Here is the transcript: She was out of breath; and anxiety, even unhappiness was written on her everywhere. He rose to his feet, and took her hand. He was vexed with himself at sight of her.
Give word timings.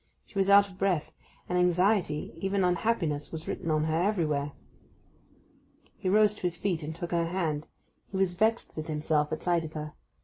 She 0.25 0.39
was 0.39 0.49
out 0.49 0.67
of 0.67 0.79
breath; 0.79 1.11
and 1.47 1.59
anxiety, 1.59 2.33
even 2.37 2.63
unhappiness 2.63 3.31
was 3.31 3.47
written 3.47 3.69
on 3.69 3.83
her 3.83 4.01
everywhere. 4.01 4.53
He 5.99 6.09
rose 6.09 6.33
to 6.33 6.41
his 6.41 6.57
feet, 6.57 6.81
and 6.81 6.95
took 6.95 7.11
her 7.11 7.27
hand. 7.27 7.67
He 8.09 8.17
was 8.17 8.33
vexed 8.33 8.75
with 8.75 8.87
himself 8.87 9.31
at 9.31 9.43
sight 9.43 9.63
of 9.63 9.73
her. 9.73 9.93